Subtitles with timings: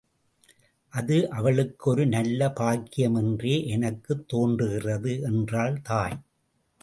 [0.93, 6.17] அது அவளுக்கு ஒரு நல்ல பாக்கியம் என்றே எனக்குத் தோன்றுகிறது என்றாள் தாய்.